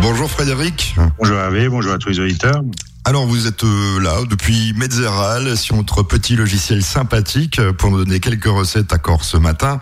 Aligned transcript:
Bonjour 0.00 0.30
Frédéric. 0.30 0.96
Bonjour 1.18 1.36
Hervé, 1.36 1.68
bonjour 1.68 1.92
à 1.92 1.98
tous 1.98 2.10
les 2.10 2.20
auditeurs. 2.20 2.62
Alors 3.04 3.26
vous 3.26 3.46
êtes 3.46 3.64
euh, 3.64 4.00
là 4.00 4.18
depuis 4.28 4.74
Metzeral 4.74 5.56
sur 5.56 5.76
notre 5.76 6.02
petit 6.02 6.36
logiciel 6.36 6.82
sympathique 6.82 7.58
euh, 7.58 7.72
pour 7.72 7.90
nous 7.90 8.04
donner 8.04 8.20
quelques 8.20 8.44
recettes 8.44 8.92
à 8.92 8.98
corps 8.98 9.24
ce 9.24 9.36
matin. 9.36 9.80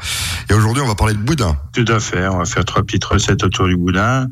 Et 0.48 0.54
aujourd'hui 0.54 0.82
on 0.82 0.86
va 0.86 0.94
parler 0.94 1.14
de 1.14 1.18
boudin. 1.18 1.56
Tout 1.72 1.84
à 1.88 1.98
fait, 1.98 2.28
on 2.28 2.38
va 2.38 2.44
faire 2.44 2.64
trois 2.64 2.82
petites 2.82 3.04
recettes 3.04 3.42
autour 3.42 3.66
du 3.66 3.76
boudin. 3.76 4.28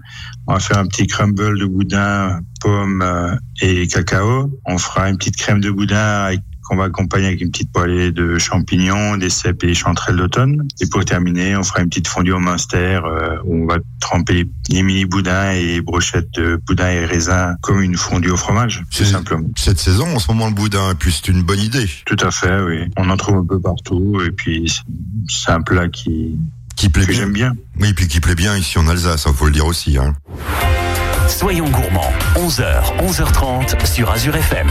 On 0.46 0.54
va 0.54 0.60
faire 0.60 0.78
un 0.78 0.86
petit 0.86 1.06
crumble 1.06 1.58
de 1.58 1.66
boudin, 1.66 2.40
pommes 2.60 3.02
euh, 3.02 3.34
et 3.60 3.88
cacao. 3.88 4.50
On 4.64 4.78
fera 4.78 5.10
une 5.10 5.18
petite 5.18 5.36
crème 5.36 5.60
de 5.60 5.70
boudin 5.70 6.24
avec 6.26 6.40
qu'on 6.64 6.76
va 6.76 6.84
accompagner 6.84 7.26
avec 7.26 7.40
une 7.40 7.50
petite 7.50 7.72
poêlée 7.72 8.10
de 8.10 8.38
champignons, 8.38 9.16
des 9.16 9.30
cèpes 9.30 9.62
et 9.64 9.68
des 9.68 9.74
chanterelles 9.74 10.16
d'automne. 10.16 10.66
Et 10.80 10.86
pour 10.86 11.04
terminer, 11.04 11.56
on 11.56 11.62
fera 11.62 11.82
une 11.82 11.88
petite 11.88 12.08
fondue 12.08 12.32
au 12.32 12.40
minster 12.40 13.00
euh, 13.04 13.36
où 13.44 13.62
on 13.62 13.66
va 13.66 13.76
tremper 14.00 14.46
les 14.70 14.82
mini 14.82 15.04
boudins 15.04 15.52
et 15.52 15.80
brochettes 15.80 16.32
de 16.34 16.60
boudin 16.66 16.90
et 16.90 17.04
raisin 17.04 17.56
comme 17.60 17.80
une 17.80 17.96
fondue 17.96 18.30
au 18.30 18.36
fromage, 18.36 18.82
tout 18.90 19.04
simplement. 19.04 19.48
Cette 19.56 19.78
saison, 19.78 20.14
en 20.14 20.18
ce 20.18 20.30
moment, 20.30 20.48
le 20.48 20.54
boudin, 20.54 20.92
et 20.92 20.94
puis 20.94 21.12
c'est 21.12 21.30
une 21.30 21.42
bonne 21.42 21.60
idée. 21.60 21.88
Tout 22.06 22.16
à 22.20 22.30
fait, 22.30 22.60
oui. 22.62 22.90
On 22.96 23.08
en 23.10 23.16
trouve 23.16 23.36
un 23.36 23.46
peu 23.46 23.60
partout 23.60 24.20
et 24.26 24.30
puis 24.30 24.72
c'est 25.28 25.52
un 25.52 25.62
plat 25.62 25.88
qui 25.88 26.36
qui 26.76 26.88
plaît 26.88 27.06
que 27.06 27.12
j'aime 27.12 27.32
bien. 27.32 27.54
Oui, 27.80 27.92
puis 27.92 28.08
qui 28.08 28.20
plaît 28.20 28.34
bien 28.34 28.56
ici 28.56 28.78
en 28.78 28.88
Alsace, 28.88 29.26
il 29.28 29.34
faut 29.34 29.46
le 29.46 29.52
dire 29.52 29.66
aussi. 29.66 29.96
Hein. 29.96 30.14
Soyons 31.28 31.68
gourmands, 31.68 32.12
11h, 32.36 32.98
11h30 32.98 33.86
sur 33.86 34.10
Azure 34.10 34.36
FM. 34.36 34.68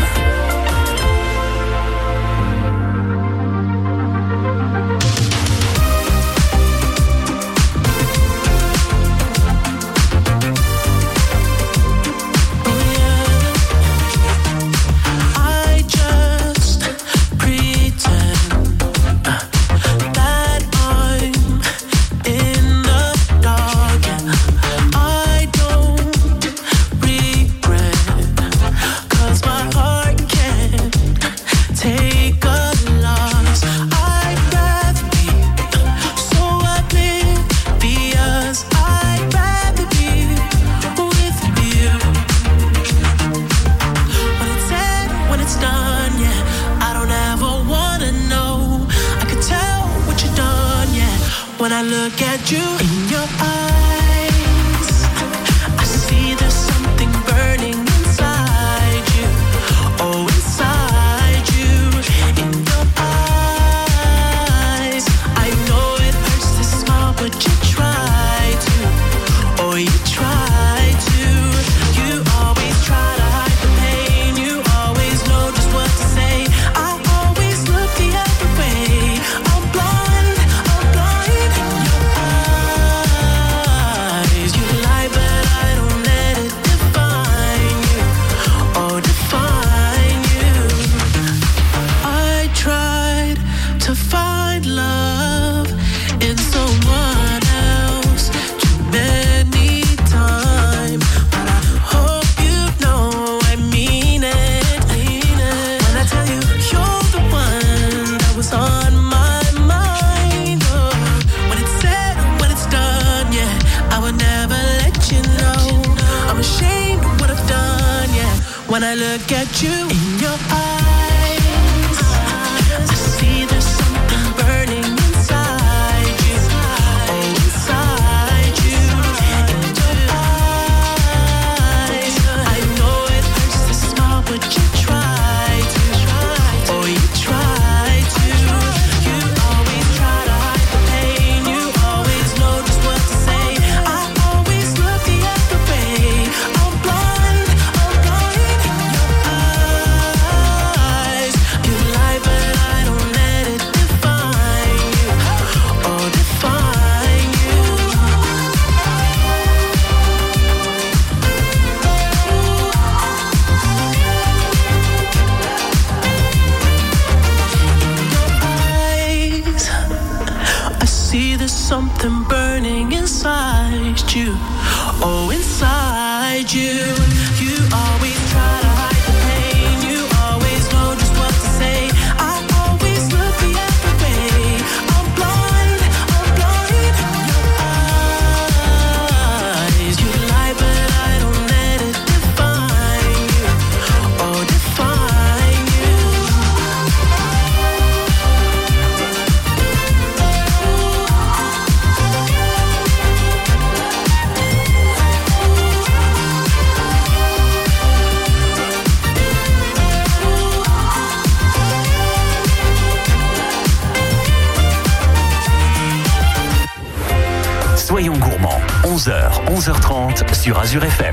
Azure 220.73 220.89
FM. 220.89 221.12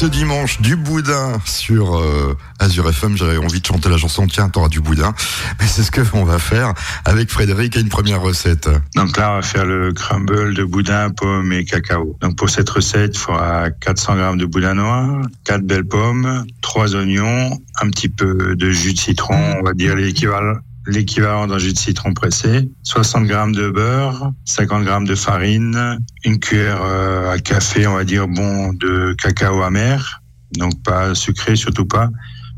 Ce 0.00 0.06
dimanche, 0.06 0.62
du 0.62 0.76
boudin 0.76 1.38
sur 1.44 1.98
euh, 1.98 2.34
Azure 2.58 2.88
FM. 2.88 3.18
J'avais 3.18 3.36
envie 3.36 3.60
de 3.60 3.66
chanter 3.66 3.90
la 3.90 3.98
chanson 3.98 4.26
Tiens, 4.26 4.48
t'auras 4.48 4.70
du 4.70 4.80
boudin. 4.80 5.14
C'est 5.60 5.82
ce 5.82 5.90
que 5.90 6.00
on 6.14 6.24
va 6.24 6.38
faire 6.38 6.72
avec 7.04 7.30
Frédéric 7.30 7.76
et 7.76 7.80
une 7.80 7.90
première 7.90 8.22
recette. 8.22 8.70
Donc 8.96 9.18
là, 9.18 9.32
on 9.32 9.34
va 9.34 9.42
faire 9.42 9.66
le 9.66 9.92
crumble 9.92 10.54
de 10.54 10.64
boudin, 10.64 11.10
pommes 11.10 11.52
et 11.52 11.66
cacao. 11.66 12.16
Donc 12.22 12.34
pour 12.36 12.48
cette 12.48 12.70
recette, 12.70 13.14
il 13.14 13.18
faudra 13.18 13.70
400 13.70 14.16
grammes 14.16 14.38
de 14.38 14.46
boudin 14.46 14.72
noir, 14.72 15.20
4 15.44 15.66
belles 15.66 15.86
pommes, 15.86 16.46
3 16.62 16.96
oignons, 16.96 17.58
un 17.82 17.90
petit 17.90 18.08
peu 18.08 18.56
de 18.56 18.70
jus 18.70 18.94
de 18.94 18.98
citron, 18.98 19.58
on 19.60 19.62
va 19.62 19.74
dire 19.74 19.96
l'équivalent 19.96 20.60
l'équivalent 20.90 21.46
d'un 21.46 21.58
jus 21.58 21.72
de 21.72 21.78
citron 21.78 22.12
pressé, 22.12 22.70
60 22.82 23.26
grammes 23.26 23.54
de 23.54 23.70
beurre, 23.70 24.32
50 24.44 24.84
grammes 24.84 25.06
de 25.06 25.14
farine, 25.14 25.98
une 26.24 26.38
cuillère 26.38 26.82
euh, 26.82 27.32
à 27.32 27.38
café, 27.38 27.86
on 27.86 27.94
va 27.94 28.04
dire 28.04 28.28
bon, 28.28 28.72
de 28.72 29.14
cacao 29.22 29.62
amer, 29.62 30.22
donc 30.56 30.82
pas 30.82 31.14
sucré 31.14 31.56
surtout 31.56 31.86
pas, 31.86 32.08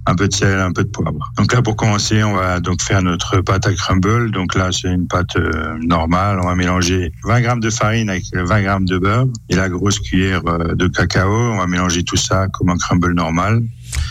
un 0.07 0.15
peu 0.15 0.27
de 0.29 0.35
sel, 0.35 0.59
un 0.59 0.73
peu 0.73 0.85
de 0.85 0.89
poivre. 0.89 1.33
Donc 1.37 1.53
là, 1.53 1.63
pour 1.63 1.77
commencer, 1.77 2.25
on 2.25 2.35
va 2.35 2.61
donc 2.61 2.83
faire 2.83 3.03
notre 3.03 3.41
pâte 3.41 3.67
à 3.67 3.73
crumble. 3.73 4.33
Donc 4.33 4.55
là, 4.55 4.71
c'est 4.73 4.89
une 4.89 5.07
pâte 5.07 5.37
euh, 5.37 5.79
normale. 5.81 6.41
On 6.43 6.47
va 6.47 6.55
mélanger 6.57 7.13
20 7.25 7.41
grammes 7.41 7.61
de 7.61 7.71
farine 7.71 8.11
avec 8.11 8.25
20 8.35 8.63
grammes 8.63 8.85
de 8.85 8.99
beurre 8.99 9.27
et 9.49 9.55
la 9.55 9.69
grosse 9.69 10.01
cuillère 10.01 10.43
euh, 10.47 10.75
de 10.75 10.89
cacao. 10.89 11.31
On 11.31 11.59
va 11.59 11.67
mélanger 11.67 12.03
tout 12.03 12.17
ça 12.17 12.49
comme 12.49 12.71
un 12.71 12.77
crumble 12.77 13.15
normal. 13.15 13.63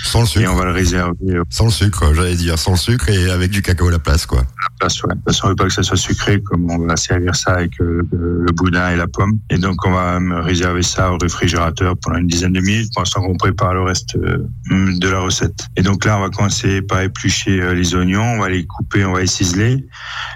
Sans 0.03 0.19
le 0.21 0.25
Et 0.25 0.29
sucre. 0.29 0.51
on 0.51 0.55
va 0.55 0.65
le 0.65 0.71
réserver 0.71 1.13
Sans 1.49 1.65
le 1.65 1.71
sucre, 1.71 2.13
j'allais 2.13 2.35
dire. 2.35 2.57
Sans 2.59 2.71
le 2.71 2.77
sucre 2.77 3.09
et 3.09 3.29
avec 3.31 3.51
du 3.51 3.61
cacao 3.61 3.87
à 3.87 3.91
la 3.91 3.99
place, 3.99 4.25
quoi. 4.25 4.39
à 4.39 4.41
la 4.43 4.69
place. 4.79 5.03
Ouais. 5.03 5.09
De 5.09 5.15
toute 5.15 5.25
façon, 5.25 5.45
on 5.45 5.49
veut 5.49 5.55
pas 5.55 5.65
que 5.65 5.73
ça 5.73 5.83
soit 5.83 5.97
sucré, 5.97 6.41
comme 6.41 6.69
on 6.69 6.85
va 6.85 6.97
servir 6.97 7.35
ça 7.35 7.51
avec 7.53 7.79
euh, 7.81 8.01
le, 8.11 8.43
le 8.45 8.51
boudin 8.53 8.89
et 8.91 8.95
la 8.95 9.07
pomme. 9.07 9.39
Et 9.49 9.57
donc, 9.57 9.85
on 9.85 9.91
va 9.91 10.19
réserver 10.41 10.81
ça 10.81 11.11
au 11.11 11.17
réfrigérateur 11.17 11.95
pendant 12.01 12.17
une 12.17 12.27
dizaine 12.27 12.53
de 12.53 12.61
minutes, 12.61 12.91
pendant 12.95 13.27
qu'on 13.27 13.37
prépare 13.37 13.73
le 13.73 13.83
reste 13.83 14.15
euh, 14.15 14.37
de 14.69 15.07
la 15.09 15.19
recette. 15.19 15.67
Et 15.77 15.81
donc 15.81 16.05
là, 16.05 16.17
on 16.17 16.21
va 16.21 16.29
commencer 16.29 16.81
par 16.81 17.01
éplucher 17.01 17.61
euh, 17.61 17.73
les 17.73 17.95
oignons, 17.95 18.23
on 18.23 18.39
va 18.39 18.49
les 18.49 18.65
couper, 18.65 19.05
on 19.05 19.13
va 19.13 19.21
les 19.21 19.27
ciseler, 19.27 19.85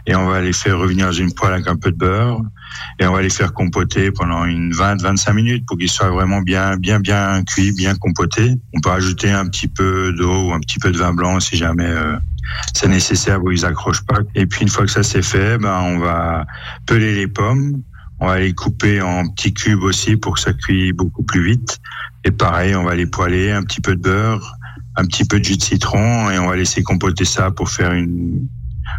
et 0.08 0.16
on 0.16 0.28
va 0.28 0.42
les 0.42 0.54
faire 0.54 0.78
revenir 0.78 1.08
dans 1.08 1.12
une 1.12 1.34
poêle 1.34 1.54
avec 1.54 1.68
un 1.68 1.76
peu 1.76 1.92
de 1.92 1.98
beurre, 1.98 2.42
et 3.00 3.08
on 3.08 3.14
va 3.14 3.22
les 3.22 3.30
faire 3.30 3.54
compoter 3.54 4.12
pendant 4.12 4.46
une 4.46 4.72
20-25 4.72 5.34
minutes 5.34 5.66
pour 5.66 5.78
qu'ils 5.78 5.90
soient 5.90 6.10
vraiment 6.10 6.42
bien, 6.42 6.78
bien, 6.78 7.00
bien 7.00 7.44
cuits, 7.44 7.72
bien 7.72 7.96
compotés. 7.96 8.54
On 8.74 8.82
peut 8.82 8.92
ajouter 8.92 9.32
un 9.32 9.48
petit 9.48 9.68
peu 9.68 10.14
d'eau 10.14 10.50
ou 10.50 10.54
un 10.54 10.60
petit 10.60 10.80
peu 10.80 10.92
de 10.92 10.98
vin 10.98 11.14
blanc 11.14 11.40
si 11.40 11.58
jamais 11.58 11.88
euh, 11.88 12.16
c'est 12.74 12.88
nécessaire 12.88 13.44
où 13.44 13.52
ils 13.52 13.66
accrochent 13.66 14.06
pas. 14.06 14.20
Et 14.36 14.46
puis 14.46 14.62
une 14.62 14.70
fois 14.70 14.86
que 14.86 14.92
ça 14.92 15.04
c'est 15.04 15.24
fait, 15.24 15.58
ben 15.58 15.80
on 15.82 16.00
va 16.00 16.46
peler 16.86 17.14
les 17.14 17.28
pommes. 17.28 17.82
On 18.20 18.28
va 18.28 18.40
les 18.40 18.54
couper 18.54 19.02
en 19.02 19.28
petits 19.28 19.54
cubes 19.54 19.84
aussi 19.84 20.16
pour 20.16 20.36
que 20.36 20.40
ça 20.40 20.54
cuise 20.54 20.94
beaucoup 20.94 21.24
plus 21.24 21.44
vite. 21.44 21.80
Et 22.24 22.32
pareil, 22.32 22.74
on 22.74 22.84
va 22.84 22.96
les 22.96 23.06
poêler, 23.06 23.52
un 23.52 23.62
petit 23.62 23.82
peu 23.82 23.96
de 23.96 24.02
beurre, 24.02 24.56
un 24.96 25.06
petit 25.06 25.26
peu 25.26 25.40
de 25.40 25.44
jus 25.44 25.58
de 25.58 25.64
citron 25.64 26.30
et 26.32 26.40
on 26.40 26.48
va 26.48 26.56
laisser 26.56 26.82
compoter 26.82 27.26
ça 27.26 27.52
pour 27.52 27.70
faire 27.70 27.92
une 27.92 28.48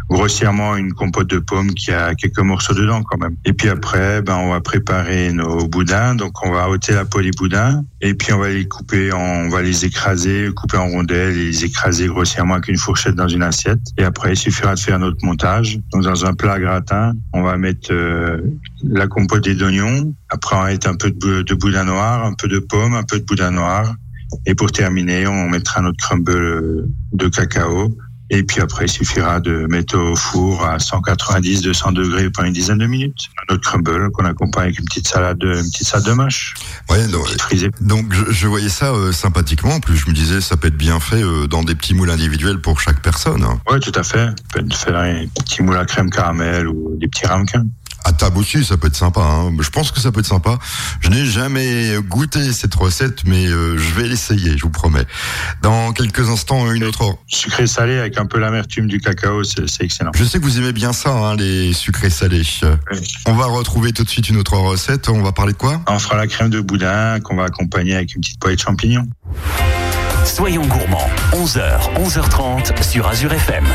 grossièrement 0.09 0.75
une 0.75 0.93
compote 0.93 1.29
de 1.29 1.39
pommes 1.39 1.73
qui 1.73 1.91
a 1.91 2.15
quelques 2.15 2.39
morceaux 2.39 2.73
dedans 2.73 3.03
quand 3.03 3.17
même. 3.17 3.35
Et 3.45 3.53
puis 3.53 3.69
après, 3.69 4.21
ben 4.21 4.35
on 4.35 4.51
va 4.51 4.61
préparer 4.61 5.31
nos 5.33 5.67
boudins. 5.67 6.15
Donc 6.15 6.45
on 6.45 6.51
va 6.51 6.69
ôter 6.69 6.93
la 6.93 7.05
peau 7.05 7.21
des 7.21 7.31
boudins 7.31 7.83
et 8.01 8.13
puis 8.13 8.33
on 8.33 8.39
va 8.39 8.49
les 8.49 8.67
couper, 8.67 9.11
en, 9.11 9.19
on 9.19 9.49
va 9.49 9.61
les 9.61 9.85
écraser, 9.85 10.49
couper 10.55 10.77
en 10.77 10.87
rondelles 10.87 11.35
et 11.37 11.45
les 11.45 11.65
écraser 11.65 12.07
grossièrement 12.07 12.55
avec 12.55 12.67
une 12.67 12.77
fourchette 12.77 13.15
dans 13.15 13.27
une 13.27 13.43
assiette. 13.43 13.79
Et 13.97 14.03
après, 14.03 14.33
il 14.33 14.37
suffira 14.37 14.75
de 14.75 14.79
faire 14.79 14.99
notre 14.99 15.23
montage. 15.25 15.79
Donc 15.91 16.03
dans 16.03 16.25
un 16.25 16.33
plat 16.33 16.59
gratin, 16.59 17.13
on 17.33 17.43
va 17.43 17.57
mettre 17.57 17.91
euh, 17.91 18.37
la 18.83 19.07
compotée 19.07 19.55
d'oignons. 19.55 20.13
Après, 20.29 20.55
on 20.55 20.61
va 20.61 20.67
mettre 20.67 20.87
un 20.89 20.95
peu 20.95 21.11
de, 21.11 21.41
de 21.41 21.53
boudin 21.55 21.85
noir, 21.85 22.25
un 22.25 22.33
peu 22.33 22.47
de 22.47 22.59
pomme, 22.59 22.95
un 22.95 23.03
peu 23.03 23.19
de 23.19 23.25
boudin 23.25 23.51
noir. 23.51 23.95
Et 24.45 24.55
pour 24.55 24.71
terminer, 24.71 25.25
on 25.27 25.49
mettra 25.49 25.81
notre 25.81 25.97
crumble 25.97 26.87
de 27.13 27.27
cacao 27.29 27.95
Et 28.29 28.43
puis 28.43 28.59
après, 28.61 28.85
il 28.85 28.91
suffira 28.91 29.39
de 29.39 29.67
mettre 29.69 29.97
au 29.97 30.15
four 30.15 30.65
à 30.65 30.79
190, 30.79 31.61
200 31.61 31.93
degrés 31.93 32.29
pendant 32.29 32.47
une 32.47 32.53
dizaine 32.53 32.77
de 32.77 32.85
minutes. 32.85 33.29
Notre 33.49 33.61
crumble 33.61 34.11
qu'on 34.11 34.25
accompagne 34.25 34.65
avec 34.65 34.79
une 34.79 34.85
petite 34.85 35.07
salade, 35.07 35.37
de- 35.37 35.55
une 35.57 35.69
petite 35.71 35.87
salade 35.87 36.05
de 36.07 36.13
mâche, 36.13 36.53
Ouais, 36.89 37.07
donc, 37.07 37.25
donc 37.81 38.13
je, 38.13 38.31
je 38.31 38.47
voyais 38.47 38.69
ça 38.69 38.91
euh, 38.91 39.11
sympathiquement. 39.11 39.75
En 39.75 39.79
plus, 39.79 39.95
je 39.97 40.09
me 40.09 40.13
disais, 40.13 40.41
ça 40.41 40.57
peut 40.57 40.67
être 40.67 40.77
bien 40.77 40.99
fait 40.99 41.21
euh, 41.23 41.47
dans 41.47 41.63
des 41.63 41.75
petits 41.75 41.93
moules 41.93 42.09
individuels 42.09 42.59
pour 42.59 42.79
chaque 42.81 43.01
personne. 43.01 43.43
hein. 43.43 43.59
Ouais, 43.69 43.79
tout 43.79 43.91
à 43.95 44.03
fait. 44.03 44.27
On 44.57 44.63
peut 44.63 44.75
faire 44.75 44.95
un 44.97 45.25
petit 45.43 45.61
moule 45.63 45.77
à 45.77 45.85
crème 45.85 46.09
caramel 46.09 46.67
ou 46.67 46.97
des 46.99 47.07
petits 47.07 47.25
ramequins. 47.27 47.65
À 48.07 48.13
table 48.13 48.37
aussi, 48.37 48.63
ça 48.63 48.77
peut 48.77 48.87
être 48.87 48.95
sympa. 48.95 49.19
Hein. 49.19 49.51
Je 49.59 49.69
pense 49.69 49.91
que 49.91 49.99
ça 49.99 50.13
peut 50.13 50.21
être 50.21 50.27
sympa. 50.27 50.57
Je 51.01 51.09
n'ai 51.09 51.25
jamais 51.25 51.97
goûté 52.07 52.53
cette 52.53 52.73
recette, 52.73 53.25
mais 53.25 53.45
euh, 53.47 53.77
je 53.77 53.93
vais 53.95 54.07
l'essayer, 54.07 54.57
je 54.57 54.63
vous 54.63 54.69
promets. 54.69 55.03
Dans 55.61 55.91
quelques 55.91 56.29
instants, 56.29 56.71
une 56.71 56.85
autre. 56.85 57.17
Sucré 57.27 57.67
salé 57.67 57.97
avec 57.99 58.17
un 58.17 58.25
peu 58.25 58.39
l'amertume 58.39 58.87
du 58.87 59.01
cacao, 59.01 59.43
c'est 59.43 59.65
excellent. 59.81 60.11
Je 60.15 60.23
sais 60.23 60.39
que 60.39 60.45
vous 60.45 60.57
aimez 60.57 60.71
bien 60.71 60.93
ça, 60.93 61.09
hein, 61.09 61.35
les 61.35 61.73
sucrés 61.73 62.09
salés. 62.09 62.43
On 63.25 63.33
va 63.33 63.47
retrouver 63.47 63.91
tout 63.91 64.05
de 64.05 64.09
suite 64.09 64.29
une 64.29 64.37
autre 64.37 64.55
recette. 64.55 65.09
On 65.09 65.21
va 65.21 65.33
parler 65.33 65.51
de 65.51 65.57
quoi? 65.57 65.81
On 65.87 65.99
fera 65.99 66.15
la 66.15 66.27
crème 66.27 66.49
de 66.49 66.61
boudin 66.61 67.19
qu'on 67.19 67.35
va 67.35 67.43
accompagner 67.43 67.93
avec 67.93 68.15
une 68.15 68.21
petite 68.21 68.39
poêlée 68.39 68.55
de 68.55 68.61
champignons. 68.61 69.07
Soyons 70.23 70.65
gourmands, 70.65 71.09
11h, 71.33 71.93
11h30 71.97 72.83
sur 72.83 73.05
Azure 73.05 73.33
FM. 73.33 73.65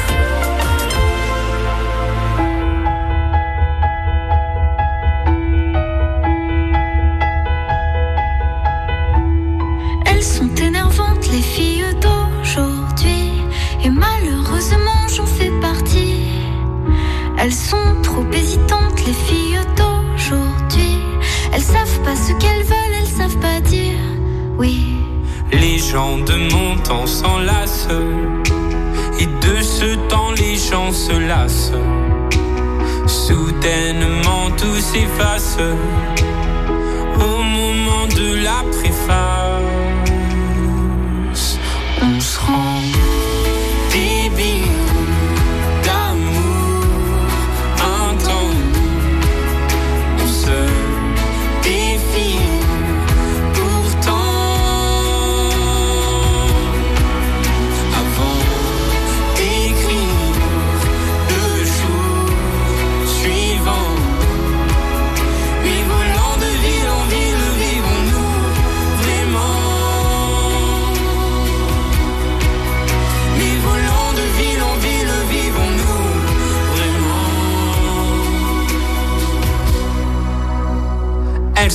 Temps 26.92 27.06
s'enlacent. 27.06 27.88
Et 29.18 29.26
de 29.26 29.62
ce 29.62 29.94
temps 30.10 30.32
les 30.32 30.56
gens 30.56 30.92
se 30.92 31.16
lassent. 31.30 31.72
Soudainement 33.06 34.46
tout 34.58 34.80
s'efface. 34.90 35.58
Au 37.28 37.42
moment 37.42 38.06
de 38.20 38.28
la 38.46 38.60
préface 38.76 39.91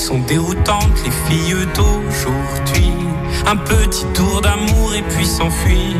sont 0.07 0.19
déroutantes, 0.19 0.99
les 1.03 1.11
filles 1.27 1.67
d'aujourd'hui. 1.75 2.93
Un 3.45 3.57
petit 3.57 4.05
tour 4.13 4.39
d'amour 4.39 4.95
et 4.95 5.01
puis 5.01 5.25
s'enfuir. 5.25 5.97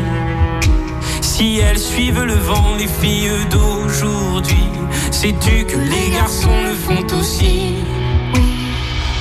Si 1.20 1.58
elles 1.58 1.78
suivent 1.78 2.24
le 2.24 2.38
vent, 2.48 2.74
les 2.78 2.86
filles 2.86 3.30
d'aujourd'hui, 3.50 4.68
sais-tu 5.10 5.66
que 5.66 5.76
les 5.76 6.08
garçons 6.10 6.58
le 6.68 6.74
font 6.84 7.18
aussi? 7.18 7.74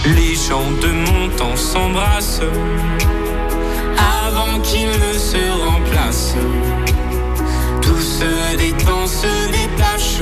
Les 0.06 0.36
gens 0.48 0.72
de 0.82 0.92
mon 1.08 1.36
temps 1.36 1.58
s'embrassent 1.58 2.48
avant 4.26 4.58
qu'ils 4.62 4.88
ne 4.88 5.14
se 5.32 5.44
remplacent. 5.70 6.38
Tout 7.82 8.04
se 8.18 8.56
détend, 8.56 9.06
se 9.06 9.34
détache 9.52 10.22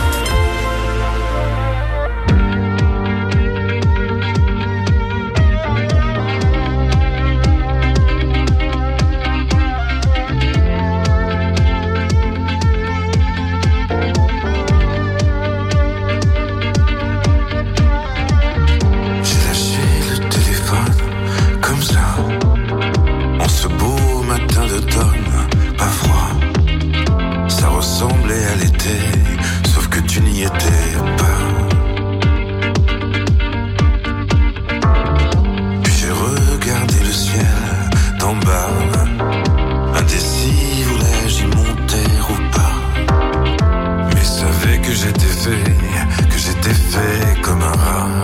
que 45.33 46.37
j'étais 46.37 46.73
fait 46.73 47.41
comme 47.41 47.61
un 47.61 47.71
rat. 47.71 48.23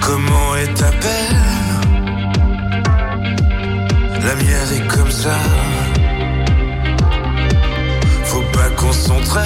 Comment 0.00 0.56
est 0.56 0.74
ta 0.74 0.90
belle 0.90 1.42
La 4.22 4.34
mienne 4.34 4.72
est 4.76 4.86
comme 4.88 5.10
ça. 5.10 5.38
Faut 8.24 8.44
pas 8.52 8.68
qu'on 8.76 8.92
s'entraîne 8.92 9.44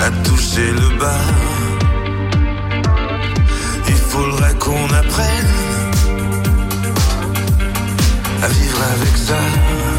à 0.00 0.10
toucher 0.26 0.72
le 0.72 0.98
bas. 0.98 1.26
Il 3.88 3.94
faudra 3.94 4.52
qu'on 4.54 4.86
apprenne 4.86 5.52
à 8.42 8.48
vivre 8.48 8.82
avec 8.96 9.16
ça. 9.16 9.93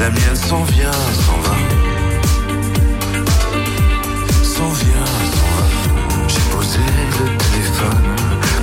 La 0.00 0.10
mienne 0.10 0.36
s'en 0.36 0.64
vient, 0.64 0.90
s'en 1.24 1.38
va. 1.44 1.56
S'en 4.42 4.68
vient, 4.68 5.06
s'en 5.36 5.50
va. 5.54 5.64
J'ai 6.28 6.40
posé 6.50 6.80
le 7.20 7.26
téléphone 7.38 8.16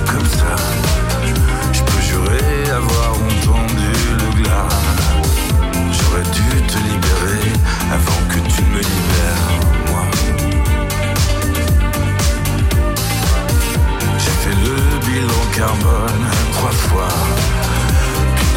comme 0.06 0.26
ça. 0.26 0.54
Je 1.72 1.82
peux 1.82 2.02
jurer 2.02 2.70
avoir 2.70 3.12
entendu 3.12 3.92
le 4.20 4.42
glas. 4.42 4.68
J'aurais 5.90 6.28
dû 6.36 6.62
te 6.66 6.78
libérer 6.78 7.52
avant 7.90 8.22
que 8.28 8.38
tu 8.54 8.62
me 8.64 8.78
libères, 8.78 9.50
moi. 9.88 10.04
J'ai 14.18 14.36
fait 14.42 14.56
le 14.66 14.76
bilan 15.06 15.42
carbone 15.56 16.26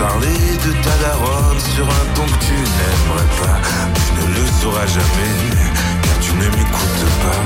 parler 0.07 0.57
de 0.65 0.71
ta 0.85 0.95
daronne 1.03 1.59
sur 1.73 1.85
un 1.99 2.05
ton 2.15 2.25
que 2.33 2.39
tu 2.47 2.57
n'aimerais 2.77 3.31
pas. 3.41 3.57
Tu 4.05 4.11
ne 4.17 4.25
le 4.37 4.45
sauras 4.59 4.87
jamais, 4.97 5.33
car 6.03 6.17
tu 6.25 6.31
ne 6.41 6.47
m'écoutes 6.55 7.07
pas. 7.23 7.43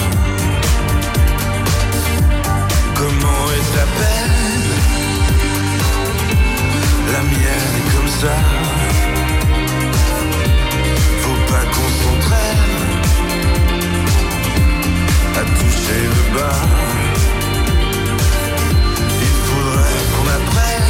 Comment 3.00 3.44
est 3.58 3.70
ta 3.76 3.86
peine 4.00 4.70
La 7.14 7.22
mienne 7.32 7.74
est 7.80 7.88
comme 7.94 8.12
ça. 8.24 8.36
Faut 11.22 11.42
pas 11.52 11.66
qu'on 11.74 11.92
s'entraîne 12.02 12.76
à 15.40 15.44
toucher 15.58 16.02
le 16.16 16.24
bas. 16.36 16.62
Il 19.28 19.36
faudrait 19.48 20.02
qu'on 20.12 20.28
apprenne 20.38 20.90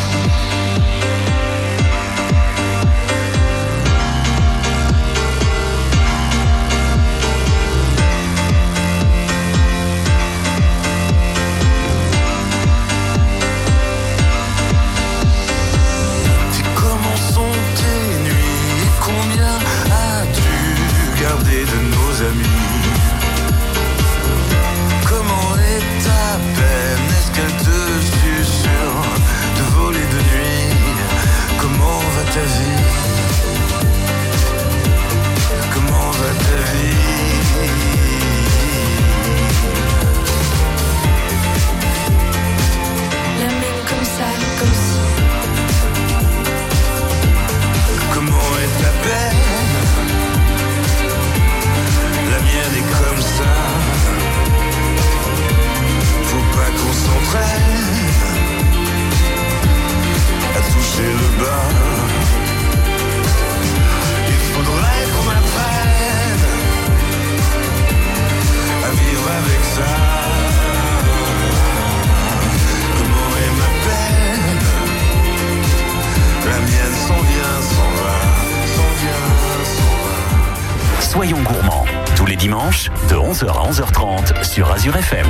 Dimanches, 82.41 82.89
de 83.07 83.13
11h 83.13 83.45
à 83.49 83.71
11h30 83.71 84.43
sur 84.43 84.71
Azure 84.71 84.97
FM. 84.97 85.27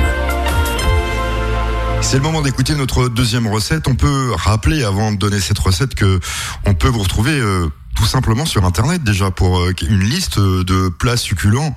C'est 2.00 2.16
le 2.16 2.22
moment 2.22 2.40
d'écouter 2.40 2.74
notre 2.74 3.10
deuxième 3.10 3.46
recette. 3.46 3.86
On 3.86 3.94
peut 3.94 4.32
rappeler 4.34 4.82
avant 4.82 5.12
de 5.12 5.18
donner 5.18 5.38
cette 5.38 5.58
recette 5.58 5.94
que 5.94 6.20
on 6.64 6.72
peut 6.72 6.88
vous 6.88 7.02
retrouver 7.02 7.38
euh, 7.38 7.68
tout 8.02 8.08
simplement 8.08 8.44
sur 8.44 8.64
internet 8.64 9.04
déjà 9.04 9.30
pour 9.30 9.60
euh, 9.60 9.72
une 9.88 10.00
liste 10.02 10.40
de 10.40 10.88
plats 10.88 11.16
succulents 11.16 11.72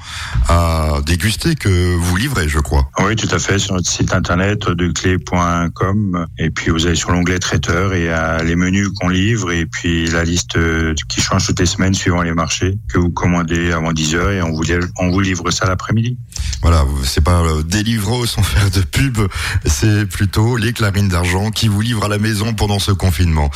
à 0.49 0.93
déguster 1.05 1.53
que 1.53 1.93
vous 1.95 2.15
livrez, 2.15 2.49
je 2.49 2.57
crois. 2.57 2.89
Oui, 2.99 3.15
tout 3.15 3.27
à 3.29 3.37
fait, 3.37 3.59
sur 3.59 3.75
notre 3.75 3.87
site 3.87 4.11
internet 4.11 4.67
de 4.67 4.87
clé.com. 4.91 6.25
Et 6.39 6.49
puis 6.49 6.71
vous 6.71 6.87
allez 6.87 6.95
sur 6.95 7.11
l'onglet 7.11 7.37
traiteur 7.37 7.93
et 7.93 8.09
les 8.43 8.55
menus 8.55 8.89
qu'on 8.99 9.09
livre 9.09 9.51
et 9.51 9.67
puis 9.67 10.07
la 10.09 10.23
liste 10.23 10.57
euh, 10.57 10.95
qui 11.09 11.21
change 11.21 11.45
toutes 11.45 11.59
les 11.59 11.67
semaines 11.67 11.93
suivant 11.93 12.23
les 12.23 12.33
marchés 12.33 12.75
que 12.91 12.97
vous 12.97 13.11
commandez 13.11 13.71
avant 13.71 13.93
10 13.93 14.15
heures 14.15 14.31
et 14.31 14.41
on 14.41 14.51
vous, 14.51 14.63
livre- 14.63 14.87
on 14.97 15.11
vous 15.11 15.19
livre 15.19 15.51
ça 15.51 15.67
l'après-midi. 15.67 16.17
Voilà, 16.63 16.83
c'est 17.03 17.23
pas 17.23 17.41
euh, 17.43 17.61
Deliveroo 17.61 18.25
sans 18.25 18.41
faire 18.41 18.71
de 18.71 18.81
pub, 18.81 19.19
c'est 19.65 20.07
plutôt 20.07 20.57
les 20.57 20.73
clarines 20.73 21.07
d'argent 21.07 21.51
qui 21.51 21.67
vous 21.67 21.81
livrent 21.81 22.05
à 22.05 22.09
la 22.09 22.17
maison 22.17 22.55
pendant 22.55 22.79
ce 22.79 22.91
confinement. 22.91 23.51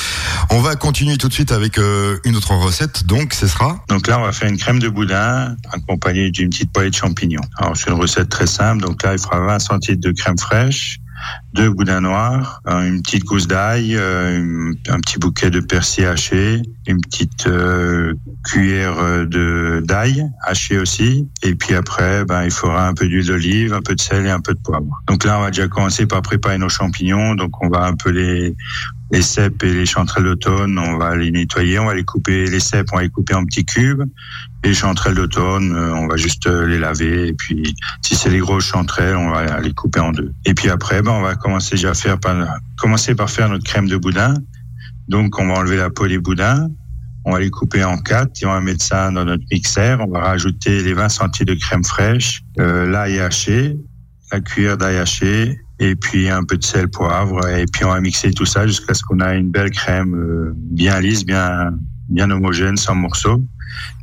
On 0.52 0.62
va 0.62 0.76
continuer 0.76 1.18
tout 1.18 1.30
de 1.30 1.34
suite 1.34 1.52
avec 1.52 1.80
euh, 1.80 2.20
une 2.26 2.36
autre 2.36 2.52
recette, 2.60 3.06
donc 3.06 3.34
ce 3.34 3.48
sera 3.48 3.84
Donc 3.90 4.08
là, 4.08 4.20
on 4.20 4.24
va 4.24 4.32
faire 4.32 4.50
une 4.50 4.58
crème 4.58 4.80
de 4.80 4.90
boudin 4.90 5.56
accompagnée 5.72 6.32
d'une 6.32 6.50
petite 6.50 6.72
poêlée 6.72 6.90
de 6.90 6.96
champignons. 6.96 7.42
Alors, 7.58 7.76
c'est 7.76 7.90
une 7.90 8.00
recette 8.00 8.30
très 8.30 8.48
simple. 8.48 8.82
Donc 8.82 9.04
là, 9.04 9.14
il 9.14 9.20
fera 9.20 9.40
20 9.40 9.60
centilitres 9.60 10.08
de 10.08 10.12
crème 10.12 10.38
fraîche, 10.38 11.00
deux 11.54 11.70
boudins 11.70 12.02
noirs, 12.02 12.62
une 12.68 13.02
petite 13.02 13.24
gousse 13.26 13.48
d'ail, 13.48 13.96
euh, 13.96 14.72
un 14.88 15.00
petit 15.00 15.18
bouquet 15.18 15.50
de 15.50 15.60
persil 15.60 16.06
haché, 16.06 16.62
une 16.88 17.02
petite 17.02 17.48
euh, 17.48 18.14
cuillère 18.46 18.98
euh, 19.00 19.26
de 19.26 19.82
d'ail 19.84 20.26
haché 20.46 20.78
aussi. 20.78 21.28
Et 21.44 21.56
puis 21.56 21.76
après, 21.76 22.26
ben, 22.26 22.44
il 22.44 22.52
faudra 22.52 22.88
un 22.88 22.94
peu 22.94 23.08
d'huile 23.08 23.28
d'olive, 23.28 23.74
un 23.74 23.82
peu 23.82 23.96
de 23.96 24.02
sel 24.02 24.26
et 24.26 24.30
un 24.30 24.42
peu 24.42 24.54
de 24.54 24.60
poivre. 24.60 25.02
Donc 25.08 25.24
là, 25.26 25.40
on 25.40 25.42
va 25.42 25.52
déjà 25.52 25.68
commencer 25.68 26.06
par 26.06 26.22
préparer 26.22 26.58
nos 26.58 26.70
champignons. 26.70 27.36
Donc 27.36 27.64
on 27.64 27.70
va 27.70 27.86
un 27.86 27.96
peu 27.96 28.12
les 28.12 28.56
les 29.12 29.22
cèpes 29.22 29.64
et 29.64 29.74
les 29.74 29.86
chanterelles 29.86 30.26
d'automne, 30.26 30.78
on 30.78 30.98
va 30.98 31.16
les 31.16 31.32
nettoyer, 31.32 31.80
on 31.80 31.86
va 31.86 31.96
les 31.96 32.04
couper, 32.04 32.46
les 32.46 32.60
cèpes, 32.60 32.90
on 32.94 32.98
va 32.98 33.04
les 33.04 33.10
couper 33.10 33.34
en 33.34 33.44
petits 33.46 33.66
cubes. 33.66 34.04
Les 34.64 34.74
chanterelles 34.74 35.16
d'automne, 35.16 35.74
euh, 35.74 35.94
on 35.94 36.08
va 36.08 36.18
juste 36.18 36.46
euh, 36.48 36.66
les 36.66 36.80
laver. 36.80 37.30
Et 37.30 37.34
puis, 37.34 37.76
si 38.02 38.16
c'est 38.16 38.30
les 38.30 38.40
grosses 38.40 38.66
chanterelles, 38.66 39.16
on 39.16 39.30
va 39.30 39.60
les 39.62 39.74
couper 39.74 40.00
en 40.00 40.12
deux. 40.12 40.34
Et 40.46 40.54
puis 40.54 40.70
après, 40.70 41.02
ben, 41.02 41.12
on 41.12 41.22
va 41.22 41.36
commencer 41.36 41.76
déjà 41.76 41.92
à 41.92 41.94
faire 41.94 42.20
par, 42.20 42.36
commencer 42.78 43.16
par 43.16 43.30
faire 43.30 43.50
notre 43.50 43.64
crème 43.64 43.88
de 43.88 43.96
boudin. 43.96 44.34
Donc, 45.08 45.40
on 45.40 45.48
va 45.48 45.56
enlever 45.56 45.78
la 45.78 45.90
peau 45.90 46.08
des 46.08 46.20
boudins. 46.20 46.68
On 47.26 47.34
va 47.34 47.40
les 47.40 47.50
couper 47.50 47.84
en 47.84 47.98
quatre 47.98 48.42
et 48.42 48.46
on 48.46 48.52
va 48.52 48.62
mettre 48.62 48.84
ça 48.84 49.12
dans 49.12 49.26
notre 49.26 49.44
mixeur. 49.52 50.00
On 50.02 50.12
va 50.12 50.20
rajouter 50.22 50.82
les 50.84 50.94
20 50.94 51.10
centilitres 51.10 51.54
de 51.54 51.60
crème 51.60 51.84
fraîche, 51.84 52.42
euh, 52.60 52.90
l'ail 52.90 53.20
haché, 53.20 53.78
la 54.32 54.40
cuillère 54.42 54.78
d'ail 54.78 54.98
haché 54.98 55.58
et 55.80 55.96
puis 55.96 56.30
un 56.30 56.44
peu 56.44 56.58
de 56.58 56.64
sel, 56.64 56.90
poivre 56.90 57.48
et 57.48 57.66
puis 57.66 57.86
on 57.86 57.90
va 57.90 58.02
mixer 58.02 58.32
tout 58.32 58.46
ça 58.46 58.68
jusqu'à 58.68 58.94
ce 58.94 59.04
qu'on 59.04 59.22
a 59.22 59.34
une 59.34 59.50
belle 59.50 59.72
crème 59.72 60.14
euh, 60.14 60.54
bien 60.56 61.00
lisse, 61.00 61.26
bien 61.26 61.72
bien 62.10 62.30
homogène, 62.32 62.76
sans 62.76 62.96
morceaux. 62.96 63.42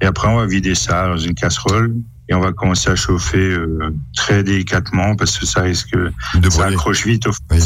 Et 0.01 0.07
après 0.07 0.29
on 0.29 0.37
va 0.37 0.47
vider 0.47 0.75
ça 0.75 1.09
dans 1.09 1.19
une 1.19 1.35
casserole 1.35 1.95
et 2.29 2.35
on 2.35 2.41
va 2.41 2.53
commencer 2.53 2.91
à 2.91 2.97
chauffer 2.97 3.39
euh, 3.39 3.95
très 4.17 4.43
délicatement 4.43 5.15
parce 5.15 5.39
que 5.39 5.47
ça 5.47 5.63
risque 5.63 5.95
de 5.95 6.11
ça 6.51 6.59
brûler. 6.59 6.75
accroche 6.75 7.07
vite 7.07 7.27
au 7.29 7.31
Oui, 7.53 7.61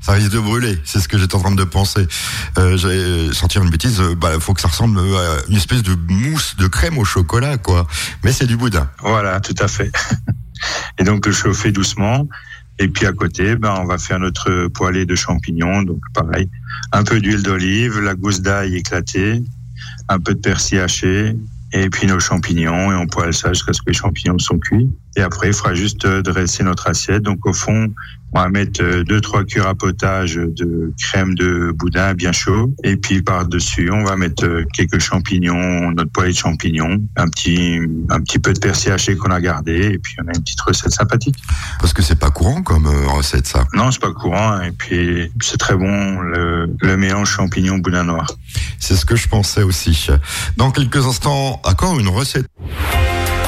ça 0.00 0.12
risque 0.12 0.32
de 0.32 0.38
brûler, 0.38 0.78
c'est 0.84 1.00
ce 1.00 1.08
que 1.08 1.18
j'étais 1.18 1.34
en 1.34 1.40
train 1.40 1.54
de 1.54 1.64
penser. 1.64 2.06
Euh, 2.56 2.78
J'allais 2.78 3.32
sortir 3.34 3.62
une 3.62 3.68
bêtise, 3.70 4.00
euh, 4.00 4.14
bah 4.14 4.40
faut 4.40 4.54
que 4.54 4.62
ça 4.62 4.68
ressemble 4.68 4.98
à 5.00 5.36
une 5.50 5.56
espèce 5.56 5.82
de 5.82 5.94
mousse 6.08 6.56
de 6.56 6.66
crème 6.66 6.96
au 6.96 7.04
chocolat, 7.04 7.58
quoi. 7.58 7.86
Mais 8.24 8.32
c'est 8.32 8.46
du 8.46 8.56
boudin. 8.56 8.88
Voilà, 9.00 9.38
tout 9.40 9.54
à 9.58 9.68
fait. 9.68 9.92
Et 10.98 11.04
donc 11.04 11.26
le 11.26 11.32
chauffer 11.32 11.70
doucement. 11.70 12.26
Et 12.78 12.88
puis 12.88 13.06
à 13.06 13.12
côté, 13.12 13.56
ben 13.56 13.74
on 13.78 13.84
va 13.86 13.96
faire 13.98 14.18
notre 14.18 14.68
poêlée 14.68 15.04
de 15.06 15.14
champignons. 15.14 15.82
Donc 15.82 16.00
pareil, 16.14 16.48
un 16.92 17.04
peu 17.04 17.20
d'huile 17.20 17.42
d'olive, 17.42 18.00
la 18.00 18.14
gousse 18.14 18.40
d'ail 18.40 18.76
éclatée, 18.76 19.42
un 20.08 20.18
peu 20.18 20.34
de 20.34 20.40
persil 20.40 20.78
haché, 20.78 21.36
et 21.72 21.90
puis 21.90 22.06
nos 22.06 22.20
champignons. 22.20 22.92
Et 22.92 22.94
on 22.94 23.06
poêle 23.06 23.34
ça 23.34 23.52
jusqu'à 23.52 23.72
ce 23.72 23.80
que 23.80 23.90
les 23.90 23.94
champignons 23.94 24.38
sont 24.38 24.58
cuits. 24.58 24.88
Et 25.16 25.22
après, 25.22 25.48
il 25.48 25.54
faudra 25.54 25.74
juste 25.74 26.04
euh, 26.04 26.22
dresser 26.22 26.62
notre 26.62 26.88
assiette. 26.88 27.22
Donc, 27.22 27.46
au 27.46 27.54
fond, 27.54 27.88
on 28.32 28.38
va 28.38 28.48
mettre 28.50 28.82
euh, 28.82 29.02
deux, 29.02 29.22
trois 29.22 29.44
cuillères 29.44 29.68
à 29.68 29.74
potage 29.74 30.34
de 30.34 30.92
crème 31.02 31.34
de 31.34 31.72
boudin 31.72 32.12
bien 32.12 32.32
chaud. 32.32 32.74
Et 32.84 32.96
puis, 32.96 33.22
par-dessus, 33.22 33.90
on 33.90 34.04
va 34.04 34.16
mettre 34.16 34.44
euh, 34.44 34.64
quelques 34.74 34.98
champignons, 34.98 35.90
notre 35.92 36.10
poêlée 36.10 36.32
de 36.32 36.36
champignons, 36.36 37.00
un 37.16 37.28
petit, 37.28 37.80
un 38.10 38.20
petit 38.20 38.38
peu 38.38 38.52
de 38.52 38.58
persil 38.58 38.92
haché 38.92 39.16
qu'on 39.16 39.30
a 39.30 39.40
gardé. 39.40 39.92
Et 39.94 39.98
puis, 39.98 40.16
on 40.22 40.28
a 40.28 40.36
une 40.36 40.42
petite 40.42 40.60
recette 40.60 40.92
sympathique. 40.92 41.36
Parce 41.80 41.94
que 41.94 42.02
c'est 42.02 42.18
pas 42.18 42.30
courant 42.30 42.62
comme 42.62 42.86
recette, 42.86 43.46
ça. 43.46 43.66
Non, 43.72 43.90
c'est 43.90 44.02
pas 44.02 44.12
courant. 44.12 44.60
Et 44.60 44.72
puis, 44.72 45.32
c'est 45.40 45.58
très 45.58 45.76
bon, 45.76 46.20
le, 46.20 46.68
le 46.82 46.96
mélange 46.98 47.30
champignon-boudin 47.30 48.04
noir. 48.04 48.26
C'est 48.78 48.96
ce 48.96 49.06
que 49.06 49.16
je 49.16 49.28
pensais 49.28 49.62
aussi. 49.62 50.08
Dans 50.58 50.70
quelques 50.70 51.06
instants, 51.06 51.62
encore 51.64 51.98
une 51.98 52.08
recette. 52.08 52.46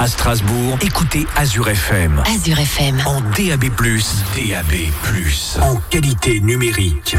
À 0.00 0.06
Strasbourg, 0.06 0.78
écoutez 0.80 1.26
Azure 1.34 1.70
FM. 1.70 2.22
Azure 2.24 2.60
FM. 2.60 3.02
En 3.04 3.20
DAB, 3.20 3.64
DAB, 3.64 4.72
en 5.60 5.74
qualité 5.90 6.38
numérique. 6.38 7.16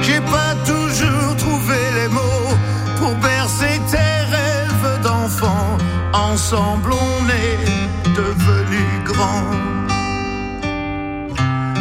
J'ai 0.00 0.20
pas 0.20 0.54
toujours 0.64 1.36
trouvé 1.36 1.76
les 2.00 2.08
mots 2.08 2.56
pour 2.96 3.14
bercer 3.16 3.78
tes 3.90 4.34
rêves 4.34 5.02
d'enfant. 5.02 5.76
Ensemble, 6.14 6.92
on 6.94 7.28
est 7.28 8.14
devenus 8.16 9.04
grands 9.04 9.75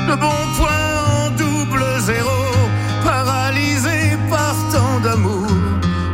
le 0.07 0.15
bon 0.15 0.39
point 0.57 0.85
en 1.17 1.29
double 1.31 1.83
zéro, 1.99 2.39
paralysé 3.03 4.17
par 4.29 4.55
tant 4.71 4.99
d'amour, 4.99 5.47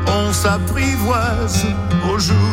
on 0.08 0.32
s'apprivoise 0.32 1.66
au 2.10 2.20
jour. 2.20 2.51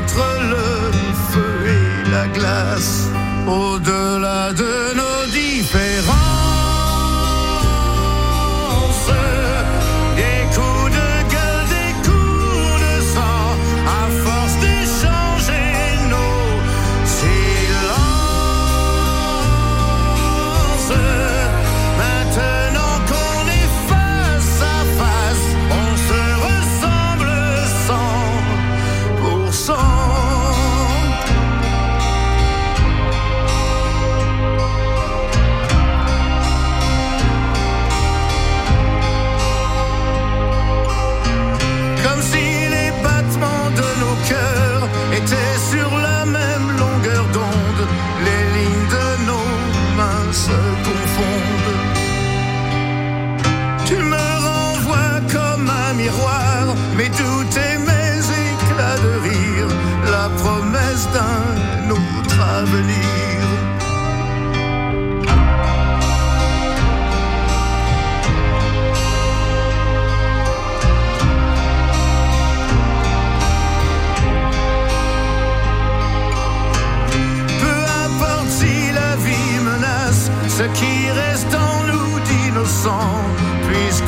entre 0.00 0.26
le 0.52 0.66
feu 1.30 1.54
et 1.76 2.10
la 2.10 2.26
glace, 2.28 3.08
au-delà 3.46 4.52
de 4.52 4.94
nos 4.96 5.09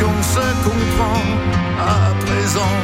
puisqu'on 0.03 0.23
se 0.23 0.47
comprend 0.65 1.23
à 1.81 2.15
présent. 2.25 2.77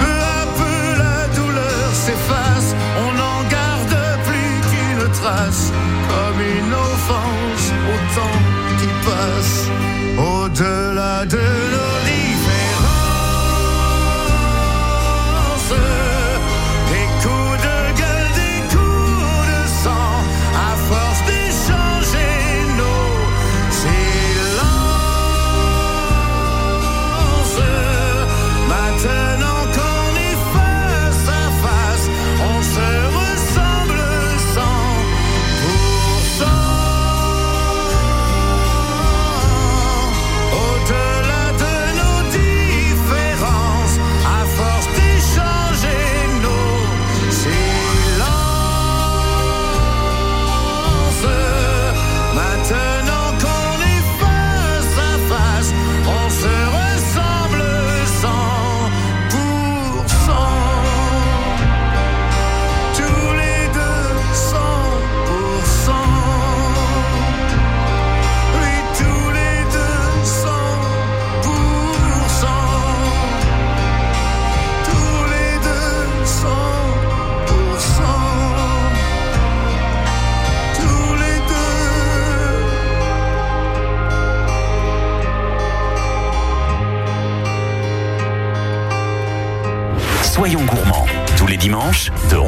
Peu 0.00 0.16
à 0.38 0.46
peu 0.58 0.98
la 0.98 1.28
douleur 1.36 1.88
s'efface, 1.92 2.74
on 2.98 3.12
n'en 3.12 3.42
garde 3.48 3.96
plus 4.24 4.54
qu'une 4.70 5.12
trace, 5.12 5.72
comme 6.08 6.40
une 6.40 6.74
offense 6.74 7.72
au 7.92 7.96
temps 8.16 8.40
qui 8.78 8.88
passe, 9.06 9.68
au-delà 10.18 11.24
de 11.26 11.38
nos 11.72 11.81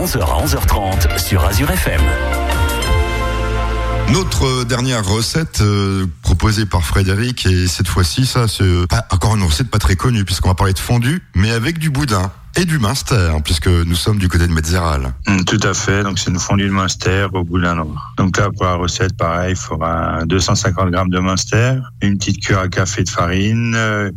11h 0.04 0.20
à 0.20 0.44
11h30 0.44 1.18
sur 1.18 1.42
Azure 1.46 1.70
FM. 1.70 2.02
Notre 4.12 4.64
dernière 4.64 5.02
recette 5.02 5.62
euh, 5.62 6.04
proposée 6.20 6.66
par 6.66 6.84
Frédéric 6.84 7.46
et 7.46 7.66
cette 7.66 7.88
fois-ci, 7.88 8.26
ça 8.26 8.46
c'est 8.46 8.86
pas 8.86 9.06
encore 9.10 9.34
une 9.34 9.42
recette 9.42 9.70
pas 9.70 9.78
très 9.78 9.96
connue 9.96 10.26
puisqu'on 10.26 10.50
va 10.50 10.54
parler 10.54 10.74
de 10.74 10.78
fondue, 10.78 11.22
mais 11.34 11.52
avec 11.52 11.78
du 11.78 11.88
boudin 11.88 12.30
et 12.54 12.66
du 12.66 12.78
minster 12.78 13.32
puisque 13.42 13.66
nous 13.66 13.94
sommes 13.94 14.18
du 14.18 14.28
côté 14.28 14.46
de 14.46 14.52
Metzeral. 14.52 15.14
Mm, 15.26 15.44
Tout 15.44 15.60
à 15.62 15.72
fait. 15.72 16.02
Donc, 16.02 16.18
c'est 16.18 16.30
une 16.30 16.38
fondue 16.38 16.66
de 16.66 16.70
Munster 16.72 17.28
au 17.32 17.42
boudin 17.42 17.74
noir. 17.74 18.12
Donc 18.18 18.36
là, 18.36 18.50
pour 18.54 18.66
la 18.66 18.74
recette, 18.74 19.16
pareil, 19.16 19.52
il 19.52 19.56
faudra 19.56 20.24
250 20.26 20.90
grammes 20.90 21.08
de 21.08 21.18
Munster, 21.18 21.78
une 22.02 22.18
petite 22.18 22.44
cuillère 22.44 22.60
à 22.62 22.68
café 22.68 23.04
de 23.04 23.08
farine, 23.08 23.74
euh, 23.74 24.10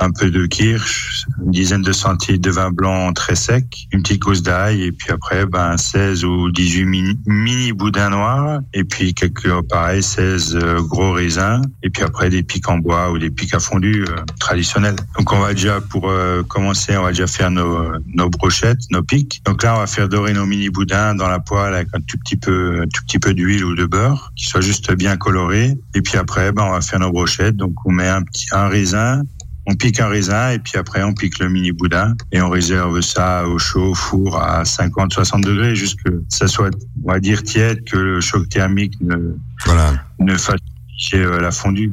un 0.00 0.10
peu 0.10 0.30
de 0.30 0.46
kirsch, 0.46 1.24
une 1.44 1.50
dizaine 1.50 1.82
de 1.82 1.92
centilitres 1.92 2.42
de 2.42 2.50
vin 2.50 2.70
blanc 2.70 3.12
très 3.12 3.34
sec, 3.34 3.88
une 3.92 4.02
petite 4.02 4.20
gousse 4.20 4.42
d'ail, 4.42 4.82
et 4.82 4.92
puis 4.92 5.10
après, 5.10 5.46
ben, 5.46 5.76
16 5.76 6.24
ou 6.24 6.50
18 6.50 6.84
mini, 6.84 7.18
mini 7.26 7.72
boudins 7.72 8.10
noirs, 8.10 8.60
et 8.74 8.84
puis 8.84 9.14
quelques, 9.14 9.60
pareil, 9.68 10.02
16 10.02 10.56
euh, 10.56 10.80
gros 10.82 11.12
raisins, 11.12 11.62
et 11.82 11.90
puis 11.90 12.02
après 12.02 12.30
des 12.30 12.42
pics 12.42 12.68
en 12.68 12.78
bois 12.78 13.10
ou 13.10 13.18
des 13.18 13.30
pics 13.30 13.54
à 13.54 13.60
fondue 13.60 14.04
euh, 14.08 14.22
traditionnels. 14.38 14.96
Donc, 15.16 15.32
on 15.32 15.40
va 15.40 15.54
déjà, 15.54 15.80
pour 15.80 16.10
euh, 16.10 16.42
commencer, 16.42 16.96
on 16.96 17.02
va 17.02 17.10
déjà 17.10 17.26
faire 17.26 17.50
nos, 17.50 17.92
nos 18.06 18.30
brochettes, 18.30 18.80
nos 18.90 19.02
pics. 19.02 19.42
Donc 19.44 19.62
là, 19.62 19.74
on 19.76 19.78
va 19.78 19.86
faire 19.86 20.08
dorer 20.08 20.32
nos 20.32 20.46
mini 20.46 20.70
boudins 20.70 21.14
dans 21.14 21.28
la 21.28 21.40
poêle 21.40 21.74
avec 21.74 21.88
un 21.94 22.00
tout 22.00 22.18
petit 22.18 22.36
peu, 22.36 22.84
tout 22.94 23.02
petit 23.04 23.18
peu 23.18 23.34
d'huile 23.34 23.64
ou 23.64 23.74
de 23.74 23.86
beurre, 23.86 24.32
qui 24.36 24.46
soit 24.46 24.60
juste 24.60 24.92
bien 24.92 25.16
coloré. 25.16 25.74
Et 25.94 26.02
puis 26.02 26.18
après, 26.18 26.52
ben, 26.52 26.64
on 26.64 26.70
va 26.70 26.80
faire 26.80 27.00
nos 27.00 27.10
brochettes. 27.10 27.56
Donc, 27.56 27.74
on 27.84 27.92
met 27.92 28.08
un 28.08 28.22
petit, 28.22 28.46
un 28.52 28.68
raisin, 28.68 29.22
on 29.70 29.74
pique 29.74 30.00
un 30.00 30.08
raisin 30.08 30.50
et 30.50 30.58
puis 30.58 30.78
après 30.78 31.02
on 31.02 31.12
pique 31.12 31.38
le 31.38 31.48
mini 31.48 31.72
boudin 31.72 32.16
et 32.32 32.40
on 32.40 32.48
réserve 32.48 33.00
ça 33.02 33.46
au 33.46 33.58
chaud 33.58 33.90
au 33.90 33.94
four 33.94 34.42
à 34.42 34.62
50-60 34.62 35.42
degrés 35.42 35.76
jusque 35.76 36.08
ça 36.28 36.48
soit 36.48 36.70
on 37.04 37.12
va 37.12 37.20
dire 37.20 37.42
tiède 37.42 37.84
que 37.84 37.96
le 37.98 38.20
choc 38.20 38.48
thermique 38.48 38.94
ne 39.00 39.36
Voilà. 39.66 39.92
ne 40.18 40.36
fasse 40.36 40.60
euh, 41.14 41.40
la 41.40 41.50
fondue 41.50 41.92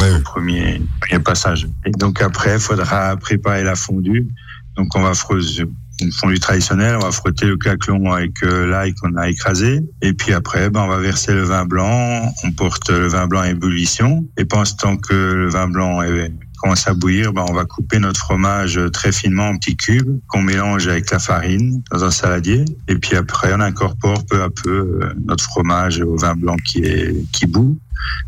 Ouais, 0.00 0.14
au 0.14 0.20
premier, 0.20 0.80
premier 1.00 1.22
passage. 1.22 1.66
Et 1.84 1.90
donc 1.90 2.22
après, 2.22 2.54
il 2.54 2.60
faudra 2.60 3.16
préparer 3.16 3.64
la 3.64 3.74
fondue. 3.74 4.28
Donc 4.76 4.94
on 4.94 5.00
va 5.02 5.12
frotter 5.12 5.64
une 6.00 6.12
fondue 6.12 6.38
traditionnelle, 6.38 6.94
on 6.94 7.00
va 7.00 7.10
frotter 7.10 7.46
le 7.46 7.56
caclon 7.56 8.12
avec 8.12 8.40
euh, 8.44 8.66
l'ail 8.66 8.94
qu'on 8.94 9.16
a 9.16 9.28
écrasé. 9.28 9.80
Et 10.00 10.12
puis 10.12 10.32
après, 10.32 10.70
ben, 10.70 10.82
on 10.82 10.86
va 10.86 10.98
verser 10.98 11.34
le 11.34 11.42
vin 11.42 11.64
blanc. 11.64 12.32
On 12.44 12.52
porte 12.52 12.90
le 12.90 13.08
vin 13.08 13.26
blanc 13.26 13.40
à 13.40 13.48
ébullition. 13.50 14.24
Et 14.36 14.44
pendant 14.44 14.64
ce 14.64 14.76
temps 14.76 14.96
que 14.96 15.14
le 15.14 15.48
vin 15.48 15.66
blanc 15.66 16.00
est, 16.02 16.30
commence 16.60 16.86
à 16.88 16.94
bouillir, 16.94 17.32
ben, 17.32 17.44
on 17.48 17.52
va 17.52 17.64
couper 17.64 17.98
notre 17.98 18.20
fromage 18.20 18.80
très 18.92 19.12
finement 19.12 19.48
en 19.48 19.56
petits 19.56 19.76
cubes 19.76 20.20
qu'on 20.28 20.42
mélange 20.42 20.88
avec 20.88 21.10
la 21.10 21.18
farine 21.18 21.82
dans 21.90 22.04
un 22.04 22.10
saladier. 22.10 22.64
Et 22.88 22.96
puis 22.96 23.16
après, 23.16 23.52
on 23.54 23.60
incorpore 23.60 24.24
peu 24.26 24.42
à 24.42 24.50
peu 24.50 25.00
euh, 25.02 25.14
notre 25.24 25.44
fromage 25.44 26.00
au 26.00 26.16
vin 26.16 26.34
blanc 26.34 26.56
qui 26.64 26.84
est 26.84 27.14
qui 27.32 27.46
bout 27.46 27.78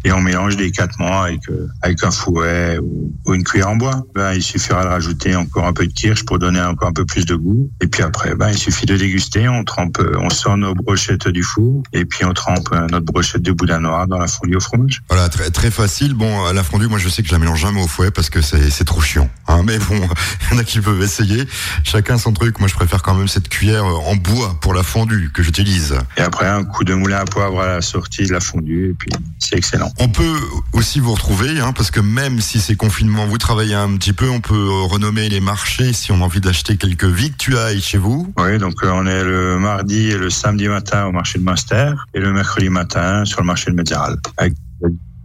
et 0.05 0.13
on 0.13 0.21
mélange 0.21 0.57
délicatement 0.57 1.23
avec 1.23 1.49
euh, 1.49 1.69
avec 1.83 2.03
un 2.05 2.11
fouet 2.11 2.79
ou, 2.79 3.13
ou 3.27 3.35
une 3.35 3.45
cuillère 3.45 3.71
en 3.71 3.77
bois. 3.77 4.03
Ben, 4.15 4.33
il 4.33 4.43
suffira 4.43 4.83
de 4.83 4.89
rajouter 4.89 5.37
encore 5.37 5.67
un 5.67 5.73
peu 5.73 5.87
de 5.87 5.93
kirsch 5.93 6.25
pour 6.25 6.39
donner 6.39 6.61
encore 6.61 6.89
un 6.89 6.93
peu 6.93 7.05
plus 7.05 7.27
de 7.27 7.35
goût. 7.35 7.71
Et 7.81 7.87
puis 7.87 8.03
après, 8.03 8.35
ben, 8.35 8.49
il 8.51 8.59
suffit 8.59 8.87
de 8.87 8.97
déguster. 8.97 9.49
On 9.49 9.65
trempe, 9.65 9.99
euh, 10.01 10.17
on 10.21 10.31
sort 10.31 10.57
nos 10.57 10.75
brochettes 10.75 11.29
du 11.29 11.43
four 11.43 11.83
et 11.93 12.05
puis 12.05 12.25
on 12.25 12.33
trempe 12.33 12.69
euh, 12.73 12.87
notre 12.89 13.07
brochette 13.07 13.43
de 13.43 13.53
boudin 13.53 13.81
noir 13.81 14.07
dans 14.07 14.19
la 14.19 14.27
fondue 14.27 14.57
au 14.57 14.61
fromage. 14.61 15.03
Voilà, 15.09 15.29
très, 15.29 15.51
très 15.51 15.71
facile. 15.71 16.15
Bon, 16.15 16.47
à 16.47 16.53
la 16.53 16.63
fondue, 16.63 16.89
moi 16.89 16.99
je 16.99 17.09
sais 17.09 17.23
que 17.23 17.29
je 17.29 17.33
la 17.33 17.39
mélange 17.39 17.61
jamais 17.61 17.83
au 17.83 17.87
fouet 17.87 18.11
parce 18.11 18.31
que 18.31 18.41
c'est 18.41 18.85
trop 18.85 19.01
chiant. 19.01 19.31
Hein. 19.49 19.63
Mais 19.65 19.79
bon, 19.79 19.97
il 20.51 20.55
y 20.55 20.57
en 20.57 20.59
a 20.59 20.65
qui 20.65 20.81
peuvent 20.81 21.03
essayer. 21.03 21.47
Chacun 21.85 22.19
son 22.19 22.33
truc. 22.33 22.59
Moi 22.59 22.69
je 22.69 22.75
préfère 22.75 23.03
quand 23.03 23.15
même 23.15 23.29
cette 23.29 23.49
cuillère 23.49 23.85
en 23.85 24.17
bois 24.17 24.59
pour 24.61 24.75
la 24.75 24.83
fondue 24.83 25.31
que 25.33 25.43
j'utilise. 25.43 25.97
Et 26.17 26.21
après, 26.21 26.47
un 26.47 26.65
coup 26.65 26.85
de 26.85 26.95
moulin 26.95 27.19
à 27.19 27.25
poivre 27.25 27.61
à 27.61 27.67
la 27.67 27.81
sortie 27.81 28.27
de 28.27 28.33
la 28.33 28.41
fondue 28.41 28.91
et 28.91 28.95
puis 28.95 29.11
c'est 29.39 29.57
excellent. 29.61 29.93
On 29.99 30.09
peut 30.09 30.41
aussi 30.73 31.01
vous 31.01 31.13
retrouver, 31.13 31.61
hein, 31.61 31.73
parce 31.75 31.91
que 31.91 32.01
même 32.01 32.41
si 32.41 32.61
c'est 32.61 32.77
confinement, 32.77 33.27
vous 33.27 33.37
travaillez 33.37 33.75
un 33.75 33.95
petit 33.97 34.15
peu, 34.15 34.29
on 34.31 34.41
peut 34.41 34.55
euh, 34.55 34.87
renommer 34.87 35.29
les 35.29 35.41
marchés 35.41 35.93
si 35.93 36.13
on 36.13 36.23
a 36.23 36.25
envie 36.25 36.41
d'acheter 36.41 36.79
quelques 36.79 37.05
victuailles 37.05 37.83
chez 37.83 37.99
vous. 37.99 38.33
Oui, 38.39 38.59
donc 38.59 38.83
euh, 38.83 38.91
on 38.91 39.07
est 39.07 39.23
le 39.23 39.59
mardi 39.59 40.09
et 40.09 40.17
le 40.17 40.31
samedi 40.31 40.67
matin 40.67 41.05
au 41.05 41.13
marché 41.13 41.39
de 41.39 41.45
Munster 41.45 41.93
et 42.15 42.21
le 42.21 42.33
mercredi 42.33 42.71
matin 42.71 43.27
sur 43.27 43.43
le 43.43 43.47
marché 43.47 43.71
de 43.71 43.77
Médiéral 43.77 44.17
avec 44.39 44.55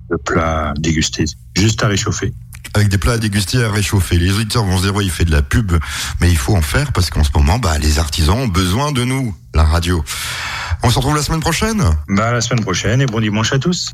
le 0.09 0.17
plat 0.17 0.73
dégusté, 0.77 1.23
juste 1.55 1.81
à 1.81 1.87
réchauffer. 1.87 2.33
Avec 2.73 2.89
des 2.89 2.97
plats 2.97 3.13
à 3.13 3.17
déguster 3.17 3.63
à 3.63 3.71
réchauffer. 3.71 4.17
Les 4.17 4.33
auditeurs 4.33 4.65
vont 4.65 4.77
se 4.77 4.83
dire, 4.83 4.93
oui, 4.93 5.05
il 5.05 5.11
fait 5.11 5.23
de 5.23 5.31
la 5.31 5.41
pub, 5.41 5.71
mais 6.19 6.29
il 6.29 6.37
faut 6.37 6.55
en 6.55 6.61
faire 6.61 6.91
parce 6.91 7.09
qu'en 7.09 7.23
ce 7.23 7.29
moment, 7.33 7.57
bah, 7.57 7.77
les 7.77 7.99
artisans 7.99 8.37
ont 8.37 8.47
besoin 8.49 8.91
de 8.91 9.05
nous, 9.05 9.33
la 9.53 9.63
radio. 9.63 10.03
On 10.83 10.89
se 10.89 10.95
retrouve 10.95 11.15
la 11.15 11.21
semaine 11.21 11.39
prochaine? 11.39 11.83
Bah, 12.09 12.31
la 12.31 12.41
semaine 12.41 12.63
prochaine 12.63 13.01
et 13.01 13.05
bon 13.05 13.21
dimanche 13.21 13.53
à 13.53 13.59
tous. 13.59 13.93